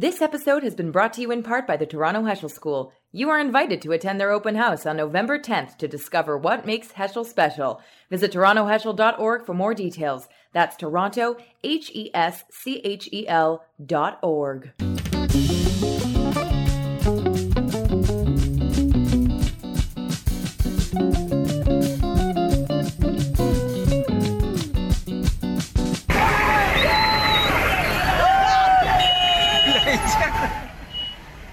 [0.00, 2.92] This episode has been brought to you in part by the Toronto Heschel School.
[3.10, 6.92] You are invited to attend their open house on November 10th to discover what makes
[6.92, 7.82] Heschel special.
[8.08, 10.28] Visit torontoheschel.org for more details.
[10.52, 14.70] That's Toronto, H E S C H E L dot org.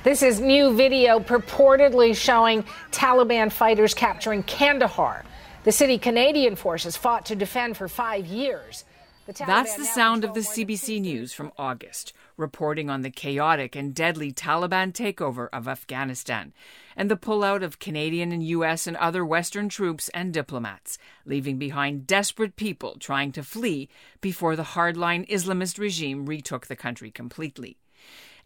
[0.06, 5.26] This is new video purportedly showing Taliban fighters capturing Kandahar.
[5.64, 8.86] The city Canadian forces fought to defend for five years.
[9.26, 13.96] The That's the sound of the CBC News from August, reporting on the chaotic and
[13.96, 16.54] deadly Taliban takeover of Afghanistan
[16.96, 18.86] and the pullout of Canadian and U.S.
[18.86, 23.90] and other Western troops and diplomats, leaving behind desperate people trying to flee
[24.22, 27.78] before the hardline Islamist regime retook the country completely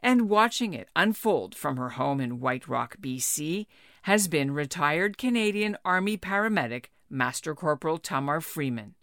[0.02, 3.68] and watching it unfold from her home in White Rock, BC,
[4.04, 8.96] has been retired Canadian Army paramedic Master Corporal Tamar Freeman.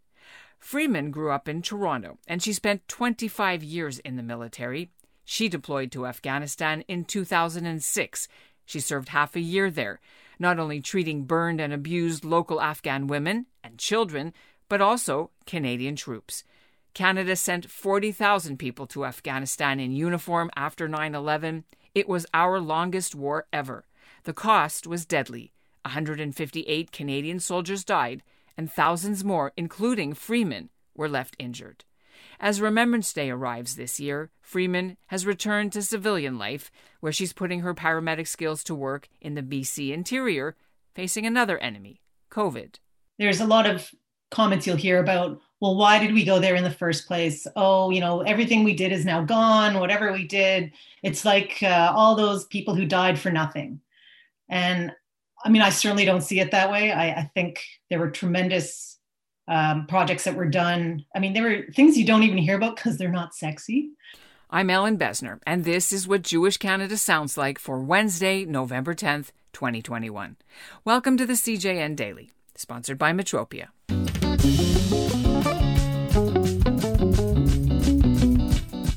[0.59, 4.91] Freeman grew up in Toronto and she spent 25 years in the military.
[5.25, 8.29] She deployed to Afghanistan in 2006.
[8.65, 10.01] She served half a year there,
[10.39, 14.33] not only treating burned and abused local Afghan women and children,
[14.69, 16.43] but also Canadian troops.
[16.97, 21.65] Canada sent 40,000 people to Afghanistan in uniform after 9 11.
[21.95, 23.85] It was our longest war ever.
[24.25, 25.53] The cost was deadly.
[25.83, 28.23] 158 Canadian soldiers died,
[28.57, 31.85] and thousands more, including Freeman, were left injured.
[32.41, 37.61] As Remembrance Day arrives this year, Freeman has returned to civilian life, where she's putting
[37.61, 40.57] her paramedic skills to work in the BC interior,
[40.95, 42.01] facing another enemy
[42.31, 42.77] COVID.
[43.19, 43.91] There's a lot of
[44.31, 47.47] comments you'll hear about well, why did we go there in the first place?
[47.57, 49.81] Oh, you know, everything we did is now gone.
[49.81, 53.81] Whatever we did, it's like uh, all those people who died for nothing.
[54.51, 54.93] And
[55.45, 56.93] I mean, I certainly don't see it that way.
[56.93, 58.99] I, I think there were tremendous
[59.49, 61.05] um, projects that were done.
[61.15, 63.91] I mean, there were things you don't even hear about because they're not sexy.
[64.51, 69.31] I'm Ellin Bessner, and this is what Jewish Canada sounds like for Wednesday, November 10th,
[69.53, 70.37] 2021.
[70.85, 73.69] Welcome to the CJN Daily, sponsored by Metropia.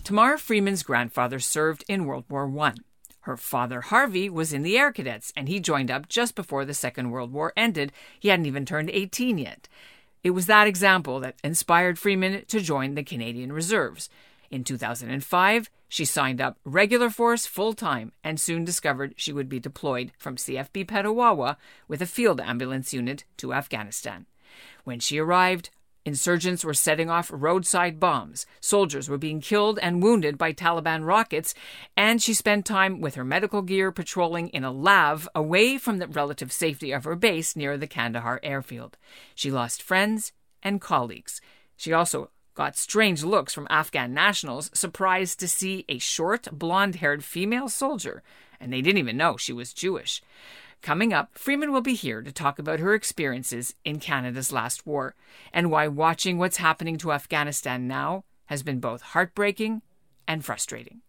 [0.04, 2.74] Tamar Freeman's grandfather served in World War I.
[3.22, 6.74] Her father, Harvey, was in the Air Cadets, and he joined up just before the
[6.74, 7.92] Second World War ended.
[8.20, 9.70] He hadn't even turned 18 yet.
[10.24, 14.10] It was that example that inspired Freeman to join the Canadian Reserves.
[14.50, 19.60] In 2005, she signed up regular force full time and soon discovered she would be
[19.60, 21.56] deployed from CFB Petawawa
[21.88, 24.26] with a field ambulance unit to Afghanistan.
[24.84, 25.70] When she arrived,
[26.06, 28.48] Insurgents were setting off roadside bombs.
[28.62, 31.54] Soldiers were being killed and wounded by Taliban rockets,
[31.96, 36.08] and she spent time with her medical gear patrolling in a lav away from the
[36.08, 38.98] relative safety of her base near the Kandahar airfield.
[39.36, 40.32] She lost friends
[40.64, 41.42] and colleagues.
[41.76, 47.24] She also got strange looks from Afghan nationals surprised to see a short, blonde haired
[47.24, 48.24] female soldier,
[48.60, 50.22] and they didn't even know she was Jewish.
[50.82, 55.16] Coming up, Freeman will be here to talk about her experiences in Canada's last war
[55.52, 59.82] and why watching what's happening to Afghanistan now has been both heartbreaking
[60.28, 61.02] and frustrating.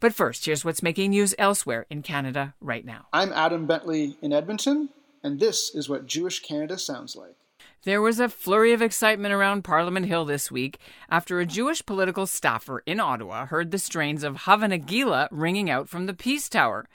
[0.00, 3.06] But first, here's what's making news elsewhere in Canada right now.
[3.12, 4.90] I'm Adam Bentley in Edmonton,
[5.22, 7.36] and this is what Jewish Canada sounds like.
[7.84, 10.78] There was a flurry of excitement around Parliament Hill this week
[11.08, 15.88] after a Jewish political staffer in Ottawa heard the strains of Hava Nagila ringing out
[15.88, 16.88] from the Peace Tower.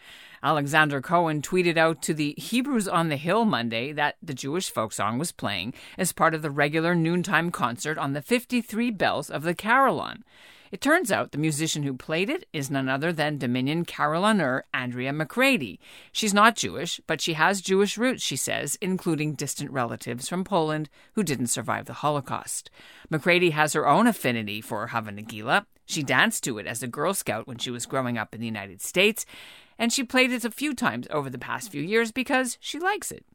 [0.43, 4.91] Alexander Cohen tweeted out to the Hebrews on the Hill Monday that the Jewish folk
[4.91, 9.43] song was playing as part of the regular noontime concert on the 53 bells of
[9.43, 10.25] the carillon.
[10.71, 15.11] It turns out the musician who played it is none other than Dominion Carillonneur Andrea
[15.11, 15.81] McCready.
[16.13, 20.89] She's not Jewish, but she has Jewish roots, she says, including distant relatives from Poland
[21.13, 22.71] who didn't survive the Holocaust.
[23.09, 25.65] McCready has her own affinity for Hava Nagila.
[25.85, 28.47] She danced to it as a Girl Scout when she was growing up in the
[28.47, 29.25] United States,
[29.77, 33.11] and she played it a few times over the past few years because she likes
[33.11, 33.25] it.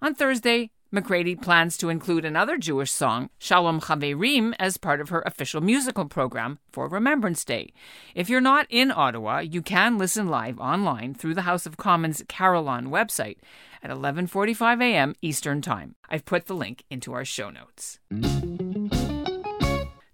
[0.00, 5.22] On Thursday, McCready plans to include another Jewish song, Shalom Chaverim, as part of her
[5.26, 7.74] official musical program for Remembrance Day.
[8.14, 12.22] If you're not in Ottawa, you can listen live online through the House of Commons
[12.26, 13.36] Carillon website
[13.82, 15.14] at 11:45 a.m.
[15.20, 15.94] Eastern Time.
[16.08, 17.98] I've put the link into our show notes.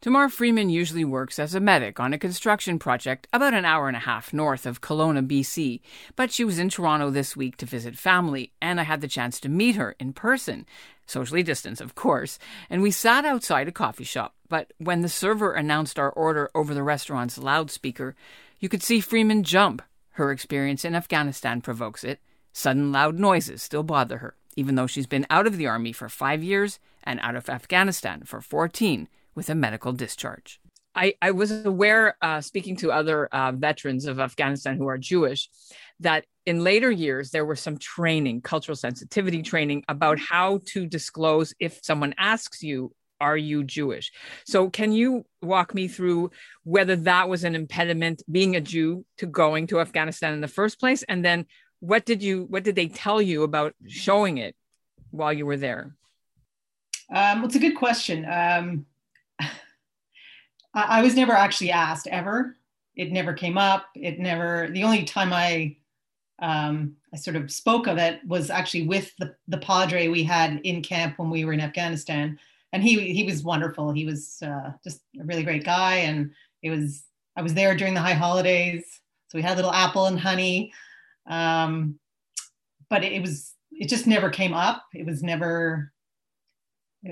[0.04, 3.96] Tamar Freeman usually works as a medic on a construction project about an hour and
[3.96, 5.80] a half north of Kelowna, BC,
[6.14, 9.40] but she was in Toronto this week to visit family, and I had the chance
[9.40, 10.66] to meet her in person,
[11.06, 14.34] socially distanced, of course, and we sat outside a coffee shop.
[14.50, 18.14] But when the server announced our order over the restaurant's loudspeaker,
[18.60, 19.80] You could see Freeman jump.
[20.16, 22.20] Her experience in Afghanistan provokes it.
[22.52, 26.10] Sudden loud noises still bother her, even though she's been out of the army for
[26.10, 30.60] five years and out of Afghanistan for 14 with a medical discharge.
[30.94, 35.50] I, I was aware, uh, speaking to other uh, veterans of Afghanistan who are Jewish,
[36.00, 41.54] that in later years there was some training, cultural sensitivity training about how to disclose
[41.58, 44.12] if someone asks you, Are you Jewish?
[44.46, 46.30] So, can you walk me through
[46.62, 50.78] whether that was an impediment, being a Jew, to going to Afghanistan in the first
[50.78, 51.02] place?
[51.02, 51.46] And then
[51.80, 54.54] what did you what did they tell you about showing it
[55.10, 55.94] while you were there?
[57.10, 58.24] Um, well, it's a good question.
[58.24, 58.86] Um,
[60.74, 62.56] I, I was never actually asked ever.
[62.96, 63.86] It never came up.
[63.94, 64.68] It never.
[64.70, 65.76] The only time I
[66.40, 70.60] um, I sort of spoke of it was actually with the, the padre we had
[70.64, 72.38] in camp when we were in Afghanistan,
[72.72, 73.92] and he he was wonderful.
[73.92, 76.32] He was uh, just a really great guy, and
[76.62, 77.04] it was
[77.36, 80.72] I was there during the high holidays, so we had little apple and honey,
[81.26, 81.98] um,
[82.90, 84.84] but it, it was it just never came up.
[84.92, 85.92] It was never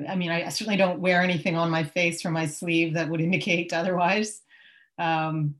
[0.08, 3.20] I mean, I, certainly don't wear anything on my face or my sleeve that would
[3.20, 4.40] indicate otherwise.
[4.98, 5.56] Um,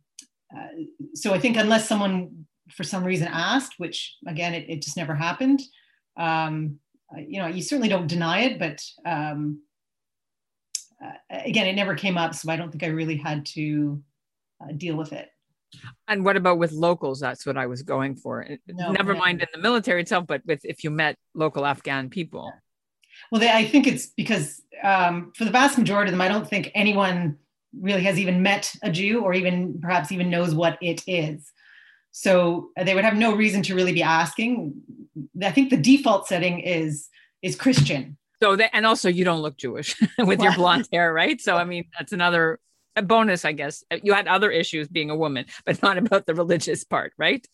[0.54, 0.68] uh,
[1.14, 5.14] so I think unless someone for some reason asked, which again, it, it just never
[5.14, 5.60] happened,
[6.16, 6.78] um,
[7.16, 9.60] you know, you certainly don't deny it, but um,
[11.02, 12.34] uh, again, it never came up.
[12.34, 14.02] So I don't think I really had to
[14.62, 15.28] uh, deal with it.
[16.06, 17.20] And what about with locals?
[17.20, 18.46] That's what I was going for.
[18.68, 22.52] No, never mind in the military itself, but with if you met local Afghan people.
[23.32, 26.46] Well, they, I think it's because um, for the vast majority of them, I don't
[26.46, 27.38] think anyone
[27.80, 31.50] really has even met a Jew or even perhaps even knows what it is.
[32.10, 34.74] So they would have no reason to really be asking.
[35.42, 37.08] I think the default setting is
[37.40, 38.18] is Christian.
[38.42, 41.40] So that, and also you don't look Jewish with your blonde hair, right?
[41.40, 42.60] So I mean that's another
[42.96, 43.82] a bonus, I guess.
[44.02, 47.46] You had other issues being a woman, but not about the religious part, right?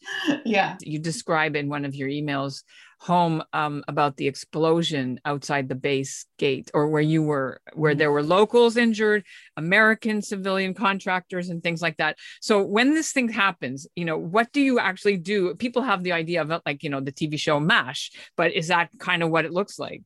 [0.44, 0.76] Yeah.
[0.82, 2.64] You describe in one of your emails
[2.98, 8.10] home um, about the explosion outside the base gate or where you were, where there
[8.10, 9.24] were locals injured,
[9.56, 12.16] American civilian contractors, and things like that.
[12.40, 15.54] So when this thing happens, you know, what do you actually do?
[15.54, 18.68] People have the idea of it like, you know, the TV show MASH, but is
[18.68, 20.02] that kind of what it looks like?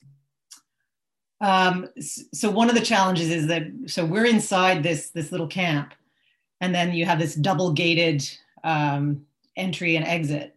[1.40, 5.92] Um, so one of the challenges is that so we're inside this this little camp,
[6.60, 8.22] and then you have this double gated
[8.62, 9.22] um,
[9.56, 10.56] entry and exit.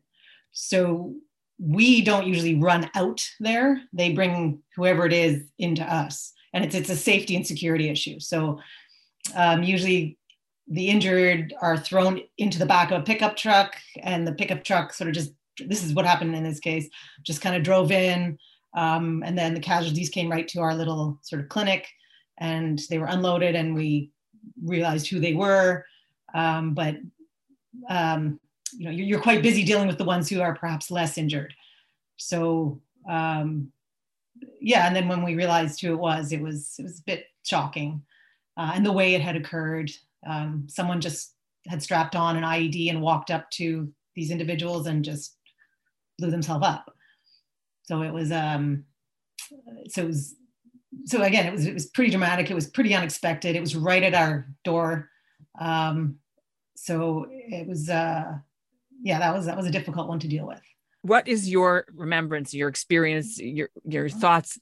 [0.52, 1.16] So
[1.60, 3.82] we don't usually run out there.
[3.94, 8.20] They bring whoever it is into us, and it's it's a safety and security issue.
[8.20, 8.60] So
[9.36, 10.18] um, usually
[10.68, 14.94] the injured are thrown into the back of a pickup truck, and the pickup truck
[14.94, 15.32] sort of just
[15.66, 16.90] this is what happened in this case,
[17.24, 18.38] just kind of drove in.
[18.76, 21.88] Um, and then the casualties came right to our little sort of clinic,
[22.38, 24.12] and they were unloaded, and we
[24.62, 25.86] realized who they were.
[26.34, 26.98] Um, but
[27.90, 28.40] um,
[28.78, 31.54] you know you're, you're, quite busy dealing with the ones who are perhaps less injured.
[32.18, 33.72] So um,
[34.60, 37.26] yeah and then when we realized who it was it was it was a bit
[37.44, 38.02] shocking.
[38.58, 39.92] Uh, and the way it had occurred
[40.26, 41.34] um, someone just
[41.68, 45.38] had strapped on an ied and walked up to these individuals and just
[46.18, 46.94] blew themselves up.
[47.84, 48.86] So it was um
[49.90, 50.36] so it was
[51.06, 52.50] so again it was it was pretty dramatic.
[52.50, 53.56] It was pretty unexpected.
[53.56, 55.10] It was right at our door.
[55.60, 56.18] Um
[56.76, 58.34] so it was uh
[59.06, 60.62] yeah, that was that was a difficult one to deal with.
[61.04, 64.60] What is your remembrance, your experience, your your thoughts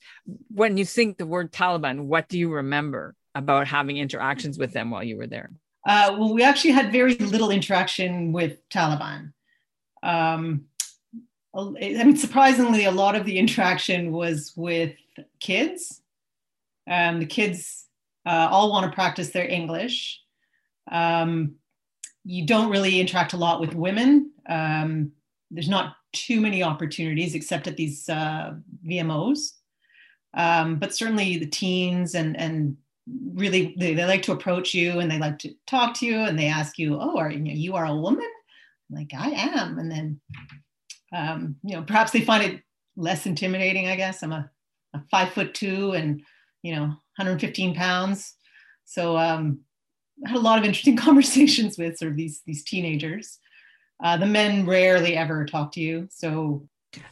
[0.49, 2.01] when you think the word Taliban?
[2.07, 5.49] What do you remember about having interactions with them while you were there?
[5.87, 9.31] Uh, well, we actually had very little interaction with Taliban.
[10.03, 10.65] Um,
[11.55, 14.93] I mean, surprisingly, a lot of the interaction was with
[15.39, 16.01] kids.
[16.85, 17.85] Um, the kids
[18.25, 20.19] uh, all want to practice their English.
[20.91, 21.55] Um,
[22.25, 24.32] you don't really interact a lot with women.
[24.49, 25.11] Um,
[25.51, 28.53] there's not too many opportunities except at these uh,
[28.87, 29.53] VMOs.
[30.35, 32.77] Um, but certainly the teens and and
[33.33, 36.39] really they, they like to approach you and they like to talk to you and
[36.39, 38.29] they ask you, oh, are you, you are a woman?
[38.89, 40.21] I'm like I am, and then
[41.15, 42.61] um, you know perhaps they find it
[42.95, 43.87] less intimidating.
[43.87, 44.49] I guess I'm a,
[44.93, 46.21] a five foot two and
[46.63, 46.85] you know
[47.17, 48.33] 115 pounds,
[48.85, 49.59] so um,
[50.25, 53.37] had a lot of interesting conversations with sort of these these teenagers.
[54.01, 56.07] Uh, the men rarely ever talk to you.
[56.11, 56.67] So,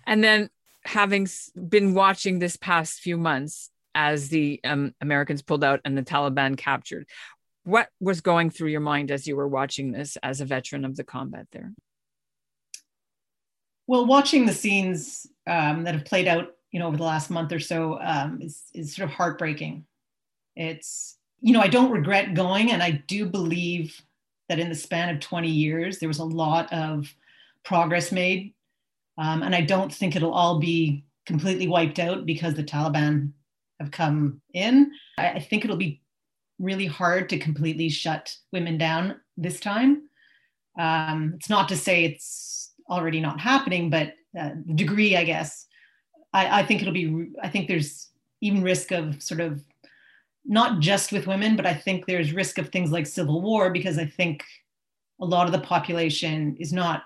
[0.06, 0.50] and then
[0.84, 1.28] having
[1.70, 6.58] been watching this past few months as the um, Americans pulled out and the Taliban
[6.58, 7.08] captured,
[7.64, 10.96] what was going through your mind as you were watching this as a veteran of
[10.96, 11.74] the combat there?
[13.88, 17.52] Well, watching the scenes um, that have played out, you know, over the last month
[17.52, 19.86] or so um, is is sort of heartbreaking.
[20.56, 24.00] It's you know, I don't regret going, and I do believe
[24.52, 27.16] that in the span of 20 years, there was a lot of
[27.64, 28.54] progress made.
[29.18, 33.32] Um, and I don't think it'll all be completely wiped out because the Taliban
[33.80, 34.92] have come in.
[35.18, 36.02] I, I think it'll be
[36.60, 40.10] really hard to completely shut women down this time.
[40.78, 45.66] Um, it's not to say it's already not happening, but uh, degree, I guess,
[46.34, 48.10] I, I think it'll be, I think there's
[48.42, 49.64] even risk of sort of
[50.46, 53.98] not just with women, but I think there's risk of things like civil war because
[53.98, 54.44] I think
[55.20, 57.04] a lot of the population is not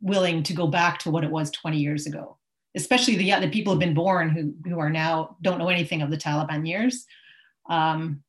[0.00, 2.36] willing to go back to what it was 20 years ago,
[2.76, 6.10] especially the, the people who've been born who, who are now don't know anything of
[6.10, 7.06] the Taliban years.
[7.68, 8.22] Um,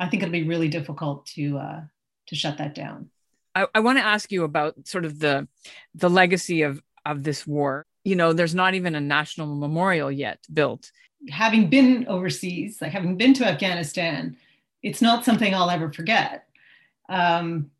[0.00, 1.80] I think it'll be really difficult to uh,
[2.26, 3.10] to shut that down.
[3.54, 5.46] I, I want to ask you about sort of the
[5.94, 7.86] the legacy of of this war.
[8.04, 10.90] You know, there's not even a national memorial yet built.
[11.30, 14.36] Having been overseas, like having been to Afghanistan,
[14.82, 16.48] it's not something I'll ever forget.
[17.08, 17.70] Um,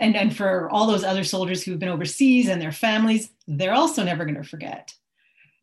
[0.00, 4.02] and and for all those other soldiers who've been overseas and their families, they're also
[4.02, 4.94] never going to forget.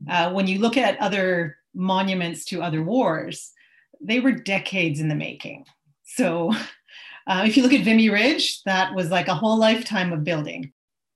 [0.07, 3.51] Uh, when you look at other monuments to other wars,
[3.99, 5.65] they were decades in the making.
[6.05, 6.53] So
[7.27, 10.71] uh, if you look at Vimy Ridge, that was like a whole lifetime of building.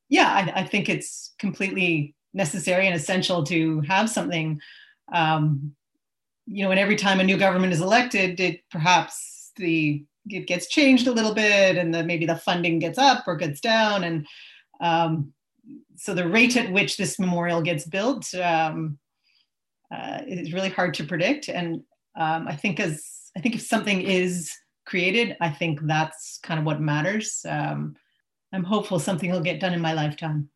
[0.09, 4.59] Yeah, I, I think it's completely necessary and essential to have something.
[5.13, 5.75] Um,
[6.45, 10.67] you know, and every time a new government is elected, it perhaps the it gets
[10.67, 14.27] changed a little bit, and the maybe the funding gets up or gets down, and
[14.81, 15.33] um,
[15.95, 18.97] so the rate at which this memorial gets built um,
[19.93, 21.49] uh, is really hard to predict.
[21.49, 21.83] And
[22.15, 24.51] um, I think as I think if something is
[24.85, 27.45] created, I think that's kind of what matters.
[27.47, 27.95] Um,
[28.51, 30.49] I'm hopeful something will get done in my lifetime.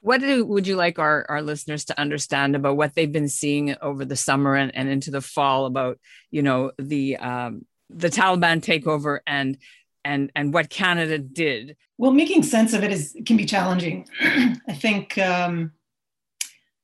[0.00, 3.76] What do, would you like our, our listeners to understand about what they've been seeing
[3.82, 5.98] over the summer and, and into the fall about,
[6.30, 9.58] you know, the um, the Taliban takeover and
[10.04, 11.76] and and what Canada did?
[11.98, 14.06] Well, making sense of it is can be challenging.
[14.22, 15.72] I think um,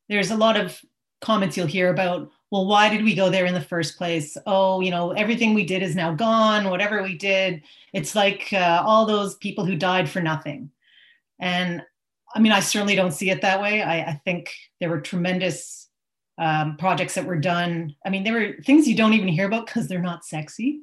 [0.08, 0.78] there's a lot of
[1.20, 4.36] comments you'll hear about well, why did we go there in the first place?
[4.46, 6.70] Oh, you know, everything we did is now gone.
[6.70, 10.70] Whatever we did, it's like uh, all those people who died for nothing.
[11.40, 11.82] And
[12.36, 13.82] I mean, I certainly don't see it that way.
[13.82, 15.88] I, I think there were tremendous
[16.38, 17.94] um, projects that were done.
[18.04, 20.80] I mean, there were things you don't even hear about because they're not sexy.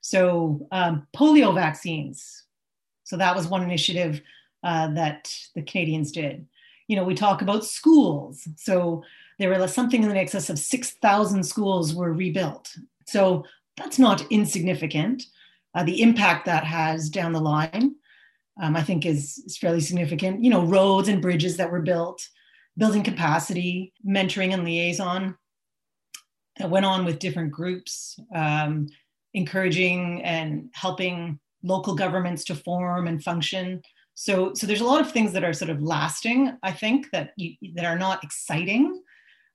[0.00, 2.44] So, um, polio vaccines.
[3.02, 4.22] So, that was one initiative
[4.62, 6.46] uh, that the Canadians did.
[6.86, 8.46] You know, we talk about schools.
[8.56, 9.02] So,
[9.38, 12.76] there were something in the excess of 6,000 schools were rebuilt.
[13.06, 13.44] So
[13.76, 15.24] that's not insignificant.
[15.74, 17.96] Uh, the impact that has down the line,
[18.60, 20.42] um, I think, is, is fairly significant.
[20.42, 22.26] You know, roads and bridges that were built,
[22.76, 25.36] building capacity, mentoring and liaison
[26.58, 28.88] that went on with different groups, um,
[29.34, 33.80] encouraging and helping local governments to form and function.
[34.14, 37.30] So, so there's a lot of things that are sort of lasting, I think, that
[37.36, 39.02] you, that are not exciting,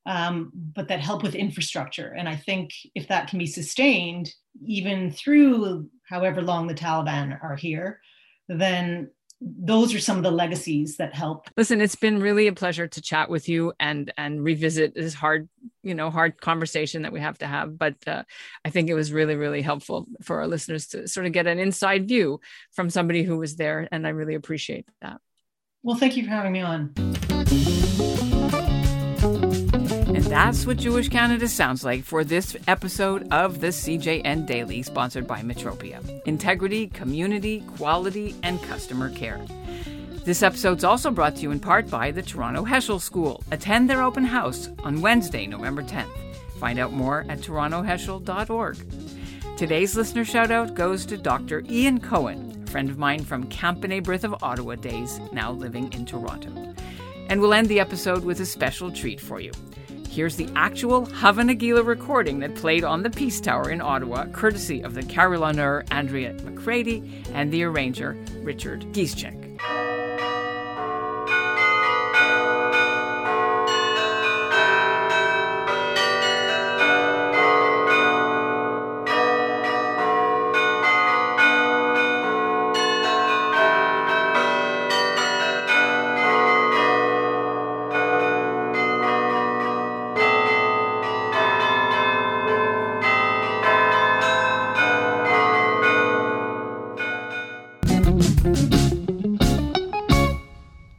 [0.08, 2.16] um, but that help with infrastructure.
[2.18, 4.34] And I think if that can be sustained,
[4.66, 8.02] even through however long the Taliban are here,
[8.48, 11.48] then those are some of the legacies that help.
[11.56, 15.48] Listen it's been really a pleasure to chat with you and and revisit this hard
[15.84, 17.78] you know hard conversation that we have to have.
[17.78, 18.24] But uh,
[18.66, 21.60] i think it was really really helpful for our listeners to sort of get an
[21.60, 22.40] inside view
[22.72, 25.22] from somebody who was there and i really appreciate that.
[25.84, 26.94] Well thank you for having me on
[30.38, 35.42] that's what Jewish Canada sounds like for this episode of the CJN Daily, sponsored by
[35.42, 36.00] Metropia.
[36.28, 39.44] Integrity, community, quality, and customer care.
[40.26, 43.44] This episode's also brought to you in part by the Toronto Heschel School.
[43.50, 46.16] Attend their open house on Wednesday, November 10th.
[46.60, 48.78] Find out more at torontoheschel.org.
[49.58, 51.64] Today's listener shout out goes to Dr.
[51.68, 55.92] Ian Cohen, a friend of mine from Camp B'nai B'rith of Ottawa days, now living
[55.94, 56.76] in Toronto.
[57.28, 59.52] And we'll end the episode with a special treat for you.
[60.18, 64.82] Here's the actual Hava Nagila recording that played on the Peace Tower in Ottawa, courtesy
[64.82, 69.47] of the carillonneur Andrea McCready and the arranger Richard Gieschek.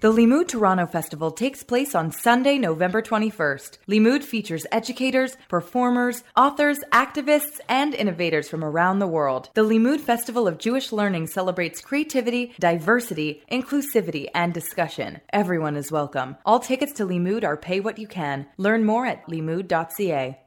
[0.08, 3.76] The Limmud Toronto Festival takes place on Sunday, November 21st.
[3.88, 9.50] Limmud features educators, performers, authors, activists, and innovators from around the world.
[9.52, 15.20] The Limmud Festival of Jewish Learning celebrates creativity, diversity, inclusivity, and discussion.
[15.30, 16.38] Everyone is welcome.
[16.46, 18.46] All tickets to Limmud are pay what you can.
[18.56, 20.38] Learn more at limud.ca.